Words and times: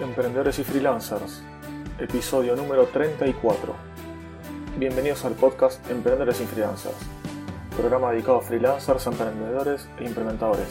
Emprendedores 0.00 0.58
y 0.58 0.64
Freelancers, 0.64 1.42
episodio 1.98 2.56
número 2.56 2.86
34. 2.86 3.74
Bienvenidos 4.78 5.26
al 5.26 5.34
podcast 5.34 5.78
Emprendedores 5.90 6.40
y 6.40 6.46
Freelancers, 6.46 6.96
programa 7.76 8.10
dedicado 8.10 8.38
a 8.38 8.40
freelancers, 8.40 9.06
emprendedores 9.06 9.90
e 9.98 10.04
implementadores, 10.04 10.68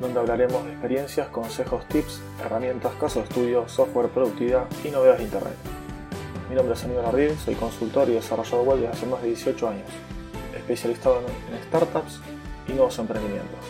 donde 0.00 0.20
hablaremos 0.20 0.64
de 0.64 0.72
experiencias, 0.72 1.28
consejos, 1.28 1.86
tips, 1.88 2.22
herramientas, 2.42 2.94
casos 2.98 3.24
de 3.24 3.28
estudio, 3.28 3.68
software, 3.68 4.08
productividad 4.08 4.64
y 4.82 4.88
novedades 4.88 5.18
de 5.18 5.24
Internet. 5.24 5.56
Mi 6.48 6.54
nombre 6.54 6.74
es 6.74 6.84
Aníbal 6.84 7.04
Ardil, 7.04 7.36
soy 7.36 7.56
consultor 7.56 8.08
y 8.08 8.14
desarrollador 8.14 8.66
web 8.66 8.78
desde 8.78 8.92
hace 8.92 9.06
más 9.06 9.20
de 9.20 9.28
18 9.28 9.68
años, 9.68 9.88
especializado 10.56 11.18
en 11.18 11.62
startups 11.68 12.20
y 12.68 12.72
nuevos 12.72 12.98
emprendimientos. 12.98 13.60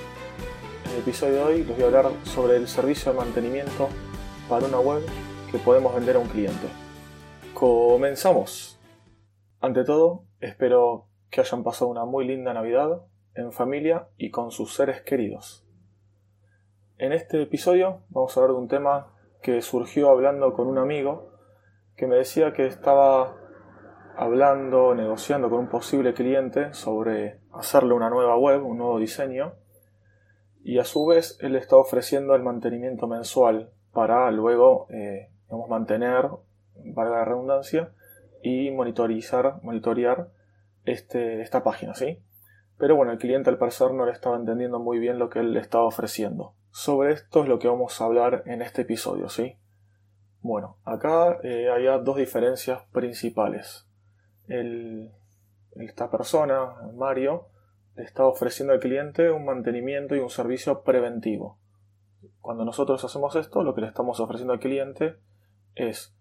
En 0.85 0.93
el 0.93 0.99
episodio 0.99 1.33
de 1.35 1.43
hoy 1.43 1.65
les 1.65 1.75
voy 1.75 1.83
a 1.83 1.87
hablar 1.87 2.13
sobre 2.23 2.57
el 2.57 2.69
servicio 2.69 3.11
de 3.11 3.19
mantenimiento 3.19 3.89
para 4.49 4.67
una 4.67 4.79
web 4.79 5.03
que 5.51 5.59
podemos 5.59 5.95
vender 5.95 6.17
a 6.17 6.21
un 6.21 6.29
cliente. 6.29 6.69
Comenzamos. 7.55 8.79
Ante 9.61 9.85
todo, 9.85 10.25
espero 10.41 11.09
que 11.31 11.41
hayan 11.41 11.65
pasado 11.65 11.91
una 11.91 12.05
muy 12.05 12.27
linda 12.27 12.55
Navidad 12.55 13.03
en 13.35 13.53
familia 13.53 14.09
y 14.17 14.31
con 14.31 14.51
sus 14.51 14.75
seres 14.75 15.03
queridos. 15.03 15.67
En 16.99 17.13
este 17.13 17.43
episodio 17.43 18.03
vamos 18.09 18.37
a 18.37 18.41
hablar 18.41 18.55
de 18.55 18.63
un 18.63 18.69
tema 18.69 19.13
que 19.43 19.61
surgió 19.63 20.11
hablando 20.11 20.55
con 20.55 20.69
un 20.69 20.79
amigo 20.79 21.33
que 21.97 22.07
me 22.07 22.17
decía 22.17 22.53
que 22.53 22.67
estaba 22.67 23.37
hablando, 24.17 24.95
negociando 24.95 25.51
con 25.51 25.61
un 25.61 25.69
posible 25.69 26.15
cliente 26.15 26.73
sobre 26.73 27.41
hacerle 27.53 27.95
una 27.95 28.11
nueva 28.11 28.39
web, 28.39 28.65
un 28.65 28.79
nuevo 28.79 28.99
diseño, 28.99 29.55
y 30.63 30.79
a 30.79 30.85
su 30.85 31.05
vez 31.07 31.39
él 31.41 31.57
está 31.57 31.77
ofreciendo 31.77 32.35
el 32.35 32.43
mantenimiento 32.43 33.07
mensual 33.07 33.73
para 33.97 34.31
luego 34.31 34.87
eh, 34.91 35.31
mantener, 35.71 36.29
valga 36.75 37.17
la 37.17 37.25
redundancia, 37.25 37.95
y 38.43 38.71
monitorizar, 38.71 39.59
monitorear 39.63 40.29
este, 40.85 41.41
esta 41.41 41.65
página, 41.65 41.95
¿sí? 41.95 42.23
Pero 42.77 42.95
bueno, 42.95 43.13
el 43.13 43.19
cliente 43.19 43.49
al 43.49 43.57
parecer 43.57 43.93
no 43.93 44.05
le 44.05 44.13
estaba 44.13 44.37
entendiendo 44.37 44.79
muy 44.79 44.99
bien 44.99 45.19
lo 45.19 45.31
que 45.31 45.39
él 45.39 45.55
le 45.55 45.61
estaba 45.61 45.85
ofreciendo. 45.85 46.55
Sobre 46.71 47.15
esto 47.15 47.43
es 47.43 47.49
lo 47.49 47.59
que 47.59 47.69
vamos 47.69 47.99
a 47.99 48.05
hablar 48.05 48.43
en 48.45 48.61
este 48.61 48.83
episodio, 48.83 49.31
¿sí? 49.31 49.57
Bueno, 50.43 50.77
acá 50.85 51.39
eh, 51.43 51.71
hay 51.71 51.87
dos 52.05 52.19
diferencias 52.19 52.83
principales. 52.93 53.89
esta 55.75 56.11
persona, 56.11 56.75
Mario, 56.95 57.49
le 57.95 58.05
está 58.05 58.27
ofreciendo 58.27 58.75
al 58.75 58.81
cliente 58.81 59.31
un 59.31 59.47
mantenimiento 59.47 60.15
y 60.15 60.19
un 60.19 60.29
servicio 60.29 60.83
preventivo. 60.83 61.59
Cuando 62.47 62.65
nosotros 62.65 63.05
hacemos 63.05 63.35
esto, 63.35 63.65
lo 63.65 63.75
que 63.75 63.81
le 63.81 63.89
estamos 63.89 64.21
ofreciendo 64.21 64.53
al 64.53 64.61
cliente 64.61 65.17
es 65.75 66.17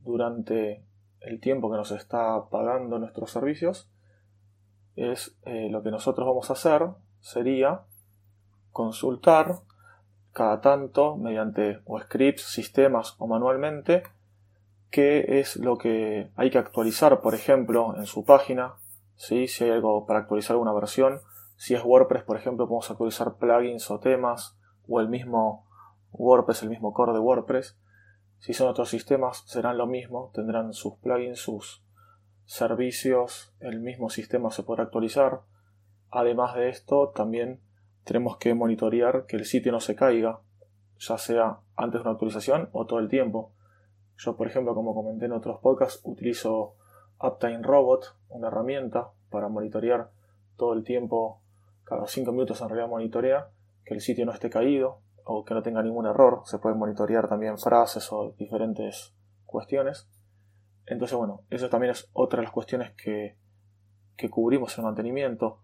durante 0.00 0.84
el 1.20 1.40
tiempo 1.40 1.70
que 1.70 1.78
nos 1.78 1.90
está 1.90 2.50
pagando 2.50 2.98
nuestros 2.98 3.30
servicios, 3.30 3.90
es 4.94 5.38
eh, 5.46 5.70
lo 5.70 5.82
que 5.82 5.90
nosotros 5.90 6.26
vamos 6.26 6.50
a 6.50 6.52
hacer 6.52 6.86
sería 7.20 7.80
consultar 8.72 9.60
cada 10.32 10.60
tanto 10.60 11.16
mediante 11.16 11.80
scripts, 12.02 12.42
sistemas 12.42 13.14
o 13.16 13.26
manualmente 13.26 14.02
qué 14.90 15.40
es 15.40 15.56
lo 15.56 15.78
que 15.78 16.30
hay 16.36 16.50
que 16.50 16.58
actualizar, 16.58 17.22
por 17.22 17.34
ejemplo, 17.34 17.96
en 17.96 18.04
su 18.04 18.26
página, 18.26 18.74
¿sí? 19.16 19.48
si 19.48 19.64
hay 19.64 19.70
algo 19.70 20.04
para 20.04 20.18
actualizar 20.18 20.56
alguna 20.56 20.74
versión, 20.74 21.22
si 21.56 21.74
es 21.74 21.82
WordPress, 21.82 22.24
por 22.24 22.36
ejemplo, 22.36 22.66
podemos 22.68 22.90
actualizar 22.90 23.36
plugins 23.38 23.90
o 23.90 23.98
temas 23.98 24.58
o 24.86 25.00
el 25.00 25.08
mismo 25.08 25.69
WordPress, 26.12 26.62
el 26.62 26.70
mismo 26.70 26.92
core 26.92 27.12
de 27.12 27.18
WordPress. 27.18 27.78
Si 28.38 28.52
son 28.54 28.68
otros 28.68 28.88
sistemas, 28.88 29.42
serán 29.46 29.78
lo 29.78 29.86
mismo, 29.86 30.30
tendrán 30.34 30.72
sus 30.72 30.96
plugins, 30.96 31.38
sus 31.38 31.84
servicios, 32.44 33.54
el 33.60 33.80
mismo 33.80 34.10
sistema 34.10 34.50
se 34.50 34.62
podrá 34.62 34.84
actualizar. 34.84 35.42
Además 36.10 36.54
de 36.54 36.68
esto, 36.68 37.10
también 37.10 37.60
tenemos 38.04 38.38
que 38.38 38.54
monitorear 38.54 39.26
que 39.26 39.36
el 39.36 39.44
sitio 39.44 39.72
no 39.72 39.80
se 39.80 39.94
caiga, 39.94 40.40
ya 40.98 41.18
sea 41.18 41.60
antes 41.76 42.00
de 42.00 42.02
una 42.02 42.12
actualización 42.12 42.68
o 42.72 42.86
todo 42.86 42.98
el 42.98 43.08
tiempo. 43.08 43.52
Yo, 44.16 44.36
por 44.36 44.46
ejemplo, 44.46 44.74
como 44.74 44.94
comenté 44.94 45.26
en 45.26 45.32
otros 45.32 45.60
podcasts, 45.60 46.00
utilizo 46.04 46.74
Uptime 47.22 47.62
Robot, 47.62 48.16
una 48.28 48.48
herramienta 48.48 49.10
para 49.30 49.48
monitorear 49.48 50.10
todo 50.56 50.72
el 50.72 50.84
tiempo, 50.84 51.40
cada 51.84 52.06
5 52.06 52.32
minutos 52.32 52.60
en 52.60 52.68
realidad 52.68 52.88
monitorea 52.88 53.48
que 53.84 53.94
el 53.94 54.00
sitio 54.00 54.26
no 54.26 54.32
esté 54.32 54.50
caído, 54.50 55.00
o 55.32 55.44
que 55.44 55.54
no 55.54 55.62
tenga 55.62 55.80
ningún 55.80 56.06
error. 56.06 56.42
Se 56.44 56.58
pueden 56.58 56.78
monitorear 56.78 57.28
también 57.28 57.56
frases 57.56 58.10
o 58.10 58.34
diferentes 58.36 59.14
cuestiones. 59.46 60.08
Entonces, 60.86 61.16
bueno, 61.16 61.42
eso 61.50 61.68
también 61.68 61.92
es 61.92 62.10
otra 62.12 62.38
de 62.38 62.44
las 62.44 62.52
cuestiones 62.52 62.90
que, 62.96 63.36
que 64.16 64.28
cubrimos 64.28 64.76
en 64.76 64.84
mantenimiento. 64.84 65.60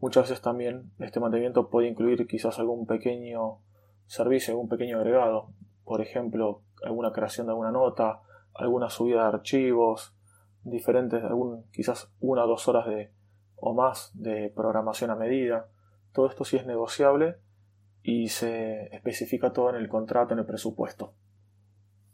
Muchas 0.00 0.24
veces 0.28 0.42
también 0.42 0.92
este 0.98 1.18
mantenimiento 1.18 1.70
puede 1.70 1.88
incluir 1.88 2.26
quizás 2.26 2.58
algún 2.58 2.86
pequeño 2.86 3.60
servicio, 4.04 4.52
algún 4.52 4.68
pequeño 4.68 4.98
agregado. 4.98 5.48
Por 5.84 6.02
ejemplo, 6.02 6.60
alguna 6.84 7.12
creación 7.12 7.46
de 7.46 7.52
alguna 7.52 7.70
nota, 7.70 8.20
alguna 8.52 8.90
subida 8.90 9.22
de 9.22 9.28
archivos, 9.28 10.14
diferentes, 10.62 11.24
algún, 11.24 11.64
quizás 11.72 12.12
una 12.20 12.44
o 12.44 12.48
dos 12.48 12.68
horas 12.68 12.86
de, 12.86 13.12
o 13.56 13.72
más 13.72 14.10
de 14.12 14.52
programación 14.54 15.10
a 15.10 15.16
medida. 15.16 15.68
Todo 16.12 16.26
esto 16.26 16.44
sí 16.44 16.58
es 16.58 16.66
negociable 16.66 17.45
y 18.08 18.28
se 18.28 18.94
especifica 18.94 19.52
todo 19.52 19.70
en 19.70 19.74
el 19.74 19.88
contrato, 19.88 20.32
en 20.32 20.38
el 20.38 20.46
presupuesto. 20.46 21.14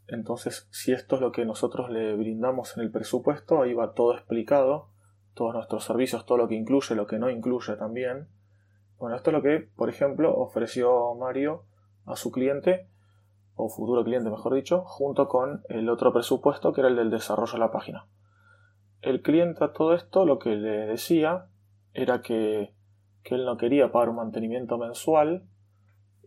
Entonces, 0.07 0.67
si 0.71 0.91
esto 0.91 1.15
es 1.15 1.21
lo 1.21 1.31
que 1.31 1.45
nosotros 1.45 1.91
le 1.91 2.15
brindamos 2.15 2.75
en 2.75 2.83
el 2.83 2.89
presupuesto, 2.89 3.61
ahí 3.61 3.75
va 3.75 3.93
todo 3.93 4.15
explicado, 4.15 4.87
todos 5.35 5.53
nuestros 5.53 5.83
servicios, 5.83 6.25
todo 6.25 6.39
lo 6.39 6.47
que 6.47 6.55
incluye, 6.55 6.95
lo 6.95 7.05
que 7.05 7.19
no 7.19 7.29
incluye 7.29 7.75
también. 7.75 8.27
Bueno, 8.97 9.15
esto 9.15 9.29
es 9.29 9.35
lo 9.35 9.43
que, 9.43 9.69
por 9.75 9.87
ejemplo, 9.87 10.35
ofreció 10.35 11.13
Mario 11.13 11.65
a 12.05 12.15
su 12.15 12.31
cliente, 12.31 12.87
o 13.53 13.69
futuro 13.69 14.03
cliente 14.03 14.31
mejor 14.31 14.55
dicho, 14.55 14.81
junto 14.85 15.27
con 15.27 15.61
el 15.69 15.87
otro 15.89 16.11
presupuesto 16.11 16.73
que 16.73 16.81
era 16.81 16.89
el 16.89 16.95
del 16.95 17.11
desarrollo 17.11 17.53
de 17.53 17.59
la 17.59 17.71
página. 17.71 18.07
El 19.03 19.21
cliente 19.21 19.63
a 19.63 19.73
todo 19.73 19.93
esto 19.93 20.25
lo 20.25 20.39
que 20.39 20.55
le 20.55 20.87
decía 20.87 21.49
era 21.93 22.23
que, 22.23 22.73
que 23.21 23.35
él 23.35 23.45
no 23.45 23.57
quería 23.57 23.91
pagar 23.91 24.09
un 24.09 24.15
mantenimiento 24.15 24.79
mensual, 24.79 25.43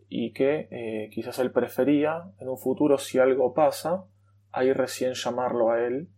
y 0.09 0.31
que 0.33 0.67
eh, 0.71 1.09
quizás 1.11 1.39
él 1.39 1.51
prefería 1.51 2.31
en 2.39 2.49
un 2.49 2.57
futuro 2.57 2.97
si 2.97 3.19
algo 3.19 3.53
pasa, 3.53 4.05
ahí 4.51 4.71
recién 4.73 5.13
llamarlo 5.13 5.71
a 5.71 5.81
él 5.85 6.09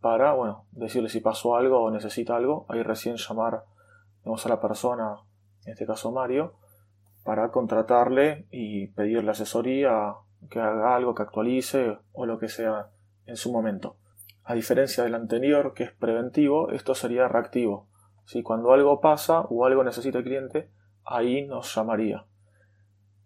para, 0.00 0.32
bueno, 0.32 0.66
decirle 0.72 1.08
si 1.08 1.20
pasó 1.20 1.56
algo 1.56 1.80
o 1.80 1.90
necesita 1.90 2.36
algo, 2.36 2.66
ahí 2.68 2.82
recién 2.82 3.16
llamar 3.16 3.64
a 4.24 4.48
la 4.48 4.60
persona, 4.60 5.16
en 5.64 5.72
este 5.72 5.86
caso 5.86 6.12
Mario, 6.12 6.54
para 7.24 7.50
contratarle 7.50 8.46
y 8.50 8.88
pedirle 8.88 9.30
asesoría, 9.30 10.14
que 10.50 10.60
haga 10.60 10.96
algo, 10.96 11.14
que 11.14 11.22
actualice 11.22 11.98
o 12.12 12.26
lo 12.26 12.38
que 12.38 12.48
sea 12.48 12.90
en 13.26 13.36
su 13.36 13.52
momento. 13.52 13.96
A 14.44 14.54
diferencia 14.54 15.04
del 15.04 15.14
anterior, 15.14 15.72
que 15.72 15.84
es 15.84 15.92
preventivo, 15.92 16.70
esto 16.70 16.94
sería 16.96 17.28
reactivo. 17.28 17.88
Si 18.24 18.42
cuando 18.42 18.72
algo 18.72 19.00
pasa 19.00 19.42
o 19.42 19.64
algo 19.64 19.84
necesita 19.84 20.18
el 20.18 20.24
cliente, 20.24 20.70
ahí 21.04 21.46
nos 21.46 21.72
llamaría. 21.74 22.26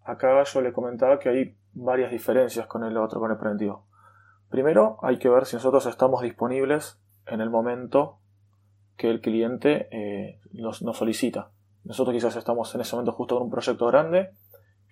Acá 0.07 0.41
yo 0.41 0.61
le 0.61 0.71
comentaba 0.71 1.19
que 1.19 1.27
hay 1.27 1.57
varias 1.73 2.11
diferencias 2.11 2.65
con 2.65 2.85
el 2.85 2.95
otro, 2.95 3.19
con 3.19 3.29
el 3.29 3.37
preventivo. 3.37 3.85
Primero, 4.49 4.99
hay 5.01 5.19
que 5.19 5.27
ver 5.27 5.45
si 5.45 5.57
nosotros 5.57 5.85
estamos 5.85 6.21
disponibles 6.21 6.97
en 7.25 7.41
el 7.41 7.49
momento 7.49 8.19
que 8.95 9.09
el 9.09 9.19
cliente 9.19 9.89
eh, 9.91 10.39
nos, 10.53 10.77
solicita. 10.77 11.51
Nosotros 11.83 12.15
quizás 12.15 12.37
estamos 12.37 12.73
en 12.73 12.79
ese 12.79 12.95
momento 12.95 13.11
justo 13.11 13.35
con 13.35 13.47
un 13.47 13.51
proyecto 13.51 13.85
grande 13.87 14.29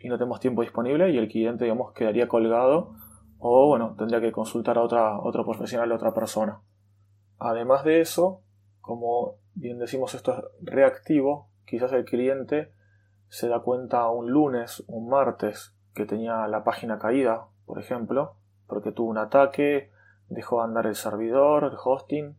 y 0.02 0.10
no 0.10 0.18
tenemos 0.18 0.42
tiempo 0.42 0.64
disponible 0.64 1.10
y 1.10 1.18
el 1.18 1.30
cliente, 1.30 1.64
digamos, 1.64 1.94
quedaría 1.94 2.28
colgado 2.28 2.94
o, 3.40 3.68
bueno, 3.68 3.96
tendría 3.98 4.20
que 4.20 4.34
consultar 4.34 4.78
a 4.78 4.82
otra, 4.82 5.18
otro 5.22 5.46
profesional, 5.46 5.94
a 5.94 5.96
otra 5.96 6.14
persona. 6.14 6.60
Además 7.40 7.86
de 7.86 8.02
eso, 8.02 8.42
como 8.82 9.36
bien 9.54 9.80
decimos, 9.80 10.14
esto 10.14 10.34
es 10.34 10.44
reactivo, 10.62 11.48
quizás 11.66 11.94
el 11.94 12.04
cliente 12.04 12.75
se 13.30 13.48
da 13.48 13.60
cuenta 13.60 14.10
un 14.10 14.32
lunes, 14.32 14.84
un 14.88 15.10
martes, 15.10 15.76
que 15.94 16.06
tenía 16.06 16.48
la 16.48 16.64
página 16.64 17.00
caída, 17.00 17.46
por 17.66 17.80
ejemplo, 17.80 18.36
porque 18.68 18.92
tuvo 18.92 19.10
un 19.10 19.18
ataque, 19.18 19.92
dejó 20.30 20.62
andar 20.62 20.88
el 20.88 20.96
servidor, 20.96 21.64
el 21.64 21.78
hosting, 21.82 22.36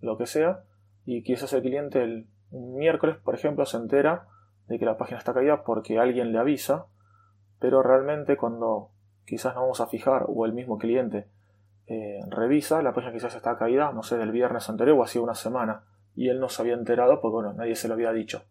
lo 0.00 0.18
que 0.18 0.26
sea, 0.26 0.64
y 1.04 1.22
quizás 1.22 1.52
el 1.52 1.62
cliente 1.62 2.02
el 2.02 2.26
miércoles, 2.50 3.16
por 3.16 3.34
ejemplo, 3.34 3.64
se 3.66 3.78
entera 3.78 4.26
de 4.68 4.78
que 4.78 4.84
la 4.84 4.98
página 4.98 5.18
está 5.18 5.32
caída 5.32 5.64
porque 5.64 5.98
alguien 5.98 6.32
le 6.32 6.38
avisa, 6.38 6.86
pero 7.58 7.82
realmente 7.82 8.36
cuando 8.36 8.90
quizás 9.24 9.54
nos 9.54 9.62
vamos 9.62 9.80
a 9.80 9.86
fijar 9.86 10.26
o 10.28 10.44
el 10.46 10.52
mismo 10.52 10.78
cliente 10.78 11.28
eh, 11.86 12.20
revisa, 12.28 12.82
la 12.82 12.92
página 12.92 13.12
quizás 13.12 13.34
está 13.34 13.56
caída, 13.56 13.92
no 13.92 14.02
sé, 14.02 14.18
del 14.18 14.30
viernes 14.30 14.68
anterior 14.68 14.98
o 14.98 15.02
hacía 15.02 15.22
una 15.22 15.34
semana, 15.34 15.84
y 16.14 16.28
él 16.28 16.40
no 16.40 16.48
se 16.50 16.60
había 16.60 16.74
enterado 16.74 17.20
porque 17.20 17.34
bueno, 17.34 17.52
nadie 17.54 17.76
se 17.76 17.88
lo 17.88 17.94
había 17.94 18.12
dicho. 18.12 18.42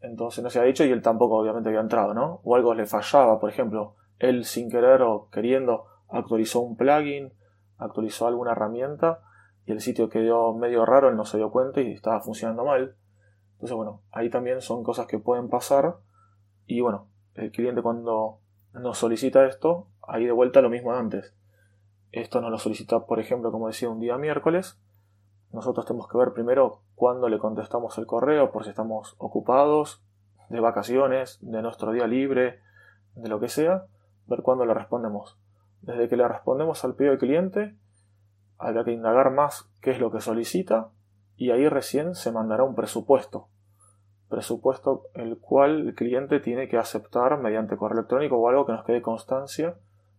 Entonces 0.00 0.42
no 0.42 0.50
se 0.50 0.58
ha 0.58 0.64
dicho 0.64 0.84
y 0.84 0.90
él 0.90 1.02
tampoco 1.02 1.36
obviamente 1.36 1.68
había 1.68 1.80
entrado, 1.80 2.14
¿no? 2.14 2.40
O 2.44 2.56
algo 2.56 2.74
le 2.74 2.86
fallaba, 2.86 3.38
por 3.38 3.50
ejemplo, 3.50 3.96
él 4.18 4.44
sin 4.44 4.70
querer 4.70 5.02
o 5.02 5.28
queriendo 5.30 5.86
actualizó 6.08 6.60
un 6.60 6.76
plugin, 6.76 7.32
actualizó 7.78 8.26
alguna 8.26 8.52
herramienta 8.52 9.20
y 9.66 9.72
el 9.72 9.80
sitio 9.80 10.08
quedó 10.08 10.54
medio 10.54 10.84
raro, 10.84 11.08
él 11.08 11.16
no 11.16 11.24
se 11.24 11.36
dio 11.36 11.50
cuenta 11.50 11.80
y 11.80 11.92
estaba 11.92 12.20
funcionando 12.20 12.64
mal. 12.64 12.96
Entonces, 13.52 13.76
bueno, 13.76 14.02
ahí 14.10 14.30
también 14.30 14.60
son 14.62 14.82
cosas 14.82 15.06
que 15.06 15.18
pueden 15.18 15.48
pasar 15.48 15.96
y 16.66 16.80
bueno, 16.80 17.08
el 17.34 17.50
cliente 17.50 17.82
cuando 17.82 18.40
nos 18.72 18.98
solicita 18.98 19.46
esto, 19.46 19.88
ahí 20.06 20.24
de 20.24 20.32
vuelta 20.32 20.62
lo 20.62 20.70
mismo 20.70 20.92
de 20.92 20.98
antes. 20.98 21.34
Esto 22.12 22.40
nos 22.40 22.50
lo 22.50 22.58
solicita, 22.58 23.06
por 23.06 23.20
ejemplo, 23.20 23.52
como 23.52 23.68
decía, 23.68 23.88
un 23.88 24.00
día 24.00 24.16
miércoles. 24.18 24.80
Nosotros 25.52 25.84
tenemos 25.86 26.08
que 26.08 26.18
ver 26.18 26.32
primero 26.32 26.82
cuándo 26.94 27.28
le 27.28 27.38
contestamos 27.38 27.98
el 27.98 28.06
correo, 28.06 28.52
por 28.52 28.64
si 28.64 28.70
estamos 28.70 29.16
ocupados, 29.18 30.02
de 30.48 30.60
vacaciones, 30.60 31.38
de 31.42 31.62
nuestro 31.62 31.92
día 31.92 32.06
libre, 32.06 32.60
de 33.14 33.28
lo 33.28 33.40
que 33.40 33.48
sea, 33.48 33.86
ver 34.26 34.42
cuándo 34.42 34.64
le 34.64 34.74
respondemos. 34.74 35.38
Desde 35.82 36.08
que 36.08 36.16
le 36.16 36.28
respondemos 36.28 36.84
al 36.84 36.94
pedido 36.94 37.12
del 37.12 37.20
cliente, 37.20 37.76
habrá 38.58 38.84
que 38.84 38.92
indagar 38.92 39.32
más 39.32 39.70
qué 39.80 39.90
es 39.90 40.00
lo 40.00 40.10
que 40.10 40.20
solicita 40.20 40.90
y 41.36 41.50
ahí 41.50 41.68
recién 41.68 42.14
se 42.14 42.32
mandará 42.32 42.64
un 42.64 42.74
presupuesto. 42.74 43.48
Presupuesto 44.28 45.06
el 45.14 45.38
cual 45.38 45.88
el 45.88 45.94
cliente 45.94 46.38
tiene 46.38 46.68
que 46.68 46.76
aceptar 46.76 47.38
mediante 47.38 47.76
correo 47.76 47.98
electrónico 47.98 48.36
o 48.36 48.48
algo 48.48 48.66
que 48.66 48.72
nos 48.72 48.84
quede 48.84 49.02
constancia 49.02 49.76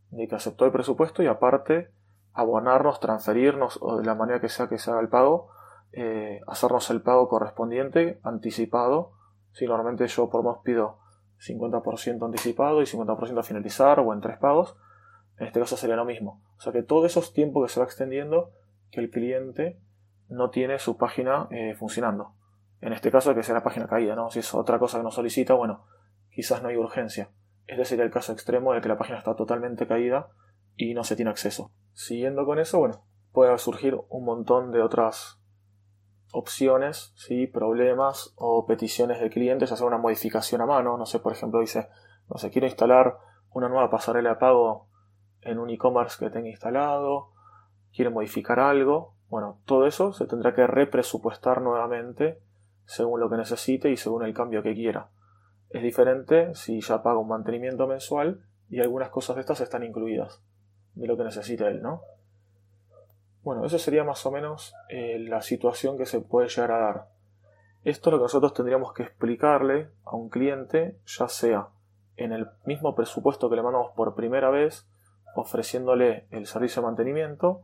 de 0.10 0.28
que 0.28 0.36
aceptó 0.36 0.66
el 0.66 0.72
presupuesto 0.72 1.24
y 1.24 1.28
aparte 1.28 1.92
abonarnos, 2.34 3.00
transferirnos 3.00 3.78
o 3.82 3.98
de 3.98 4.06
la 4.06 4.16
manera 4.16 4.40
que 4.40 4.50
sea 4.50 4.68
que 4.68 4.78
se 4.78 4.92
haga 4.92 5.02
el 5.02 5.10
pago, 5.10 5.50
eh, 5.92 6.42
hacernos 6.48 6.90
el 6.90 7.02
pago 7.02 7.28
correspondiente 7.28 8.20
anticipado 8.24 9.14
si 9.52 9.66
normalmente 9.66 10.08
yo 10.08 10.30
por 10.30 10.44
más 10.44 10.60
pido 10.64 11.00
50% 11.40 12.26
anticipado 12.26 12.82
y 12.82 12.86
50% 12.86 13.40
a 13.40 13.44
finalizar 13.44 14.00
o 14.00 14.14
en 14.14 14.22
tres 14.22 14.38
pagos, 14.38 14.78
en 15.38 15.48
este 15.48 15.60
caso 15.60 15.76
sería 15.76 15.96
lo 15.96 16.06
mismo. 16.06 16.42
O 16.58 16.62
sea 16.62 16.72
que 16.72 16.84
todo 16.84 17.06
esos 17.06 17.34
tiempos 17.34 17.66
que 17.66 17.74
se 17.74 17.80
va 17.80 17.86
extendiendo 17.86 18.52
que 18.92 19.02
el 19.02 19.10
cliente 19.10 19.80
no 20.30 20.50
tiene 20.50 20.80
su 20.80 20.98
página 20.98 21.48
eh, 21.50 21.76
funcionando. 21.76 22.34
En 22.80 22.94
este 22.94 23.12
caso 23.12 23.36
que 23.36 23.44
sea 23.44 23.56
la 23.56 23.64
página 23.64 23.88
caída, 23.88 24.16
¿no? 24.16 24.30
Si 24.30 24.40
es 24.40 24.54
otra 24.54 24.80
cosa 24.80 24.98
que 24.98 25.04
nos 25.04 25.16
solicita, 25.16 25.54
bueno, 25.54 25.86
quizás 26.30 26.62
no 26.62 26.70
hay 26.70 26.78
urgencia. 26.78 27.30
Este 27.68 27.86
sería 27.86 28.06
el 28.06 28.12
caso 28.12 28.34
extremo 28.34 28.74
de 28.74 28.82
que 28.82 28.90
la 28.90 28.98
página 28.98 29.18
está 29.18 29.36
totalmente 29.36 29.88
caída 29.88 30.30
y 30.76 30.94
no 30.94 31.04
se 31.04 31.16
tiene 31.16 31.32
acceso. 31.32 31.72
Siguiendo 31.94 32.46
con 32.46 32.60
eso, 32.60 32.80
bueno, 32.80 33.04
puede 33.32 33.58
surgir 33.58 33.98
un 34.10 34.26
montón 34.26 34.72
de 34.72 34.82
otras 34.82 35.40
opciones, 36.34 37.14
¿sí? 37.16 37.48
problemas 37.48 38.34
o 38.38 38.66
peticiones 38.66 39.20
de 39.20 39.30
clientes, 39.30 39.72
hacer 39.72 39.86
una 39.86 39.98
modificación 39.98 40.62
a 40.62 40.66
mano. 40.66 40.98
No 40.98 41.06
sé, 41.06 41.20
por 41.20 41.34
ejemplo, 41.34 41.60
dice, 41.60 41.90
no 42.30 42.38
sé, 42.38 42.50
quiero 42.50 42.68
instalar 42.68 43.18
una 43.52 43.70
nueva 43.70 43.90
pasarela 43.90 44.32
de 44.32 44.36
pago 44.36 44.88
en 45.42 45.60
un 45.60 45.70
e-commerce 45.70 46.18
que 46.20 46.32
tenga 46.32 46.50
instalado, 46.50 47.32
quiere 47.94 48.10
modificar 48.10 48.60
algo. 48.60 49.16
Bueno, 49.28 49.62
todo 49.66 49.86
eso 49.88 50.14
se 50.14 50.26
tendrá 50.26 50.54
que 50.54 50.68
represupuestar 50.68 51.62
nuevamente 51.62 52.42
según 52.86 53.20
lo 53.20 53.30
que 53.30 53.38
necesite 53.38 53.90
y 53.90 53.98
según 53.98 54.24
el 54.24 54.34
cambio 54.34 54.64
que 54.64 54.74
quiera. 54.74 55.10
Es 55.70 55.82
diferente 55.82 56.54
si 56.56 56.82
ya 56.82 57.02
paga 57.02 57.20
un 57.20 57.30
mantenimiento 57.30 57.88
mensual 57.88 58.46
y 58.70 58.82
algunas 58.82 59.10
cosas 59.10 59.36
de 59.36 59.42
estas 59.42 59.62
están 59.62 59.84
incluidas 59.84 60.42
de 61.02 61.08
lo 61.08 61.18
que 61.18 61.24
necesita 61.24 61.68
él, 61.68 61.82
¿no? 61.82 62.02
Bueno, 63.44 63.66
eso 63.66 63.80
sería 63.80 64.04
más 64.04 64.26
o 64.26 64.32
menos 64.32 64.74
eh, 64.90 65.18
la 65.20 65.42
situación 65.42 65.98
que 65.98 66.06
se 66.06 66.22
puede 66.22 66.48
llegar 66.48 66.72
a 66.72 66.80
dar. 66.80 67.08
Esto 67.84 68.10
es 68.10 68.12
lo 68.12 68.20
que 68.20 68.24
nosotros 68.24 68.54
tendríamos 68.54 68.94
que 68.94 69.04
explicarle 69.04 69.90
a 70.06 70.16
un 70.16 70.30
cliente, 70.30 71.00
ya 71.06 71.28
sea 71.28 71.70
en 72.18 72.32
el 72.32 72.48
mismo 72.66 72.94
presupuesto 72.96 73.50
que 73.50 73.56
le 73.56 73.64
mandamos 73.64 73.92
por 73.94 74.14
primera 74.14 74.52
vez, 74.52 74.88
ofreciéndole 75.36 76.28
el 76.30 76.46
servicio 76.46 76.82
de 76.82 76.88
mantenimiento, 76.88 77.64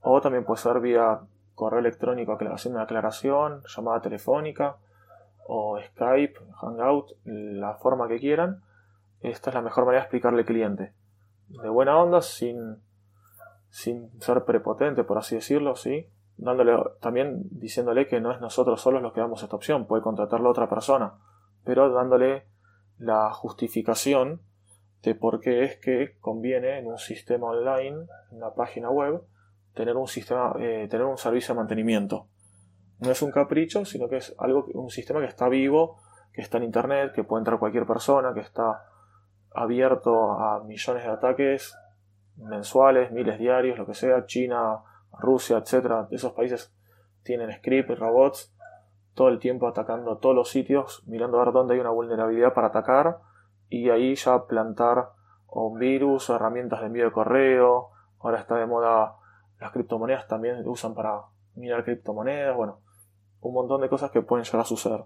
o 0.00 0.20
también 0.20 0.44
puede 0.44 0.60
ser 0.60 0.78
vía 0.80 1.20
correo 1.56 1.80
electrónico 1.80 2.38
haciendo 2.52 2.78
una 2.78 2.84
aclaración, 2.84 3.62
llamada 3.64 4.00
telefónica, 4.02 4.76
o 5.48 5.80
Skype, 5.80 6.38
Hangout, 6.60 7.12
la 7.24 7.74
forma 7.74 8.06
que 8.06 8.18
quieran. 8.18 8.62
Esta 9.20 9.50
es 9.50 9.54
la 9.54 9.62
mejor 9.62 9.84
manera 9.84 10.02
de 10.02 10.04
explicarle 10.04 10.40
al 10.40 10.46
cliente. 10.46 10.92
De 11.48 11.68
buena 11.68 11.96
onda, 11.98 12.22
sin 12.22 12.78
sin 13.76 14.10
ser 14.22 14.46
prepotente, 14.46 15.04
por 15.04 15.18
así 15.18 15.34
decirlo, 15.34 15.76
¿sí? 15.76 16.08
Dándole, 16.38 16.72
también 17.00 17.42
diciéndole 17.50 18.06
que 18.06 18.22
no 18.22 18.32
es 18.32 18.40
nosotros 18.40 18.80
solos 18.80 19.02
los 19.02 19.12
que 19.12 19.20
damos 19.20 19.42
esta 19.42 19.54
opción, 19.54 19.86
puede 19.86 20.02
contratarlo 20.02 20.48
a 20.48 20.52
otra 20.52 20.70
persona, 20.70 21.18
pero 21.62 21.92
dándole 21.92 22.46
la 22.96 23.30
justificación 23.32 24.40
de 25.02 25.14
por 25.14 25.40
qué 25.40 25.64
es 25.64 25.76
que 25.76 26.16
conviene 26.20 26.78
en 26.78 26.86
un 26.86 26.96
sistema 26.96 27.48
online, 27.48 28.06
en 28.30 28.38
una 28.38 28.54
página 28.54 28.88
web, 28.88 29.22
tener 29.74 29.94
un 29.96 30.08
sistema, 30.08 30.54
eh, 30.58 30.88
tener 30.90 31.04
un 31.04 31.18
servicio 31.18 31.54
de 31.54 31.60
mantenimiento. 31.60 32.28
No 33.00 33.10
es 33.10 33.20
un 33.20 33.30
capricho, 33.30 33.84
sino 33.84 34.08
que 34.08 34.16
es 34.16 34.34
algo, 34.38 34.64
un 34.72 34.88
sistema 34.88 35.20
que 35.20 35.26
está 35.26 35.50
vivo, 35.50 35.98
que 36.32 36.40
está 36.40 36.56
en 36.56 36.64
internet, 36.64 37.12
que 37.14 37.24
puede 37.24 37.42
entrar 37.42 37.58
cualquier 37.58 37.86
persona, 37.86 38.32
que 38.32 38.40
está 38.40 38.84
abierto 39.56 40.32
a 40.32 40.62
millones 40.64 41.04
de 41.04 41.10
ataques 41.10 41.76
mensuales, 42.36 43.10
miles 43.10 43.38
diarios, 43.38 43.78
lo 43.78 43.86
que 43.86 43.94
sea, 43.94 44.26
China, 44.26 44.82
Rusia, 45.18 45.58
etcétera, 45.58 46.08
esos 46.10 46.32
países 46.32 46.74
tienen 47.22 47.50
script 47.52 47.90
y 47.90 47.94
robots 47.94 48.54
todo 49.14 49.28
el 49.28 49.38
tiempo 49.38 49.66
atacando 49.66 50.18
todos 50.18 50.34
los 50.34 50.50
sitios, 50.50 51.02
mirando 51.06 51.40
a 51.40 51.44
ver 51.44 51.54
dónde 51.54 51.74
hay 51.74 51.80
una 51.80 51.90
vulnerabilidad 51.90 52.52
para 52.52 52.68
atacar 52.68 53.18
y 53.68 53.88
ahí 53.88 54.14
ya 54.14 54.46
plantar 54.46 55.08
un 55.48 55.78
virus 55.78 56.28
herramientas 56.28 56.80
de 56.80 56.86
envío 56.86 57.06
de 57.06 57.12
correo. 57.12 57.90
Ahora 58.20 58.38
está 58.38 58.56
de 58.56 58.66
moda 58.66 59.16
las 59.58 59.72
criptomonedas 59.72 60.28
también 60.28 60.66
usan 60.68 60.94
para 60.94 61.22
mirar 61.54 61.82
criptomonedas, 61.84 62.54
bueno, 62.54 62.80
un 63.40 63.54
montón 63.54 63.80
de 63.80 63.88
cosas 63.88 64.10
que 64.10 64.20
pueden 64.20 64.44
llegar 64.44 64.60
a 64.60 64.64
suceder. 64.64 65.04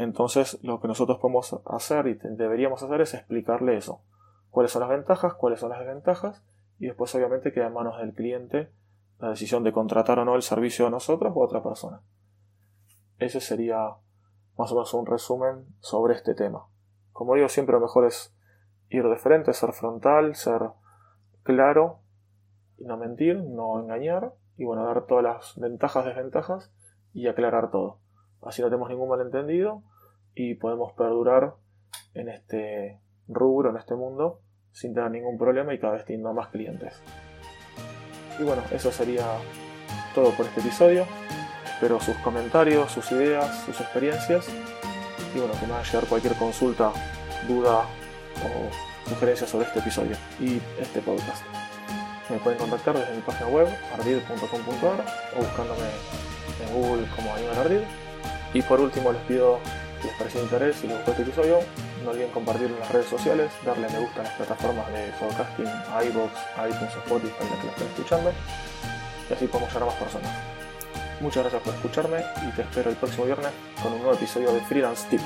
Entonces, 0.00 0.58
lo 0.62 0.80
que 0.80 0.88
nosotros 0.88 1.18
podemos 1.18 1.60
hacer 1.66 2.06
y 2.06 2.14
deberíamos 2.14 2.82
hacer 2.82 3.00
es 3.00 3.14
explicarle 3.14 3.76
eso. 3.76 4.02
¿Cuáles 4.50 4.72
son 4.72 4.80
las 4.80 4.90
ventajas? 4.90 5.34
¿Cuáles 5.34 5.60
son 5.60 5.70
las 5.70 5.80
desventajas? 5.80 6.42
y 6.80 6.86
después 6.86 7.14
obviamente 7.14 7.52
queda 7.52 7.66
en 7.66 7.74
manos 7.74 7.98
del 7.98 8.14
cliente 8.14 8.72
la 9.18 9.28
decisión 9.28 9.62
de 9.62 9.72
contratar 9.72 10.18
o 10.18 10.24
no 10.24 10.34
el 10.34 10.42
servicio 10.42 10.86
a 10.86 10.90
nosotros 10.90 11.30
o 11.36 11.42
a 11.42 11.44
otra 11.44 11.62
persona. 11.62 12.00
Ese 13.18 13.38
sería 13.40 13.96
más 14.56 14.72
o 14.72 14.74
menos 14.74 14.94
un 14.94 15.04
resumen 15.04 15.66
sobre 15.80 16.14
este 16.14 16.34
tema. 16.34 16.66
Como 17.12 17.34
digo, 17.34 17.50
siempre 17.50 17.74
lo 17.74 17.80
mejor 17.80 18.06
es 18.06 18.34
ir 18.88 19.06
de 19.06 19.16
frente, 19.16 19.52
ser 19.52 19.74
frontal, 19.74 20.34
ser 20.34 20.70
claro 21.42 22.00
y 22.78 22.84
no 22.84 22.96
mentir, 22.96 23.36
no 23.44 23.78
engañar 23.78 24.32
y 24.56 24.64
bueno, 24.64 24.86
dar 24.86 25.04
todas 25.04 25.22
las 25.22 25.60
ventajas, 25.60 26.06
desventajas 26.06 26.72
y 27.12 27.28
aclarar 27.28 27.70
todo. 27.70 27.98
Así 28.42 28.62
no 28.62 28.68
tenemos 28.68 28.88
ningún 28.88 29.08
malentendido 29.08 29.82
y 30.34 30.54
podemos 30.54 30.92
perdurar 30.92 31.54
en 32.14 32.28
este 32.28 33.00
rubro, 33.28 33.70
en 33.70 33.76
este 33.76 33.94
mundo, 33.94 34.40
sin 34.72 34.94
tener 34.94 35.10
ningún 35.10 35.38
problema 35.38 35.74
y 35.74 35.78
cada 35.78 35.94
vez 35.94 36.04
teniendo 36.04 36.32
más 36.32 36.48
clientes. 36.48 37.02
Y 38.38 38.44
bueno, 38.44 38.62
eso 38.70 38.90
sería 38.90 39.26
todo 40.14 40.30
por 40.32 40.46
este 40.46 40.60
episodio. 40.60 41.04
Espero 41.64 42.00
sus 42.00 42.16
comentarios, 42.16 42.90
sus 42.90 43.10
ideas, 43.12 43.64
sus 43.64 43.80
experiencias. 43.80 44.48
Y 45.34 45.38
bueno, 45.38 45.54
que 45.60 45.66
me 45.66 45.74
a 45.74 45.82
llegar 45.82 46.06
cualquier 46.06 46.34
consulta, 46.34 46.92
duda 47.46 47.84
o 48.44 49.08
sugerencia 49.08 49.46
sobre 49.46 49.66
este 49.66 49.80
episodio 49.80 50.16
y 50.40 50.60
este 50.80 51.00
podcast. 51.00 51.44
Me 52.30 52.38
pueden 52.38 52.58
contactar 52.58 52.96
desde 52.96 53.14
mi 53.14 53.22
página 53.22 53.48
web, 53.48 53.68
ardid.com.ar 53.92 55.04
o 55.36 55.38
buscándome 55.38 55.88
en 56.64 56.74
Google 56.74 57.06
como 57.16 57.34
Animal 57.34 57.58
Ardid. 57.58 58.09
Y 58.52 58.62
por 58.62 58.80
último 58.80 59.12
les 59.12 59.22
pido 59.22 59.60
si 60.00 60.08
les 60.08 60.16
pareció 60.16 60.42
interés, 60.42 60.76
si 60.76 60.86
les 60.86 60.96
gustó 60.96 61.10
este 61.12 61.22
episodio, 61.22 61.58
no 62.04 62.10
olviden 62.10 62.30
compartirlo 62.30 62.74
en 62.74 62.80
las 62.80 62.90
redes 62.90 63.06
sociales, 63.06 63.50
darle 63.64 63.88
me 63.90 63.98
gusta 63.98 64.18
en 64.18 64.24
las 64.24 64.32
plataformas 64.34 64.92
de 64.92 65.12
podcasting, 65.20 65.66
iBox, 65.66 66.32
iTunes, 66.68 66.94
Spotify, 66.96 67.34
en 67.42 67.50
las 67.50 67.58
que 67.58 67.66
lo 67.66 67.72
estén 67.72 67.86
escuchando, 67.88 68.32
y 69.28 69.32
así 69.32 69.46
podemos 69.46 69.68
llegar 69.68 69.82
a 69.82 69.86
más 69.86 69.94
personas. 69.96 70.32
Muchas 71.20 71.42
gracias 71.42 71.62
por 71.62 71.74
escucharme 71.74 72.24
y 72.48 72.50
te 72.52 72.62
espero 72.62 72.88
el 72.88 72.96
próximo 72.96 73.26
viernes 73.26 73.52
con 73.82 73.92
un 73.92 73.98
nuevo 73.98 74.14
episodio 74.14 74.52
de 74.54 74.60
Freelance 74.62 75.06
Tip. 75.10 75.20